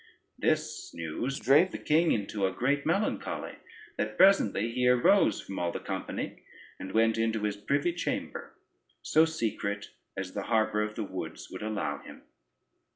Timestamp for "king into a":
1.77-2.51